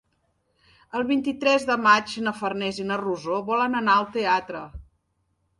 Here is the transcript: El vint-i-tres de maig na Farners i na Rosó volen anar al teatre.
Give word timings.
El 0.99 1.03
vint-i-tres 1.11 1.67
de 1.71 1.75
maig 1.83 2.15
na 2.29 2.35
Farners 2.39 2.81
i 2.85 2.87
na 2.93 2.99
Rosó 3.05 3.39
volen 3.51 3.81
anar 3.83 3.99
al 3.99 4.11
teatre. 4.17 4.65